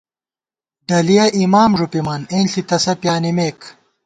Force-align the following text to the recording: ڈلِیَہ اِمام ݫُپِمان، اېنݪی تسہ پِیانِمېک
ڈلِیَہ 0.87 1.25
اِمام 1.37 1.71
ݫُپِمان، 1.77 2.21
اېنݪی 2.31 2.61
تسہ 2.69 2.93
پِیانِمېک 3.01 3.59